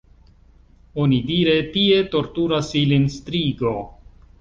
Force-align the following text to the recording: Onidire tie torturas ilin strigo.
Onidire 1.03 1.55
tie 1.77 2.01
torturas 2.17 2.73
ilin 2.83 3.09
strigo. 3.21 3.79